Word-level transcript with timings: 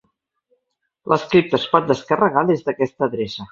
L'script 1.11 1.53
es 1.59 1.69
pot 1.75 1.87
descarregar 1.93 2.47
des 2.53 2.67
d'aquesta 2.71 3.09
adreça. 3.11 3.49